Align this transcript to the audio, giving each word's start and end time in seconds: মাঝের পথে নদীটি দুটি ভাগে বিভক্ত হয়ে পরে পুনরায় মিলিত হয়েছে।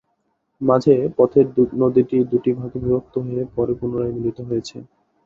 মাঝের 0.61 1.01
পথে 1.17 1.39
নদীটি 1.81 2.17
দুটি 2.31 2.51
ভাগে 2.57 2.77
বিভক্ত 2.83 3.13
হয়ে 3.25 3.43
পরে 3.55 3.73
পুনরায় 3.79 4.13
মিলিত 4.15 4.37
হয়েছে। 4.49 4.77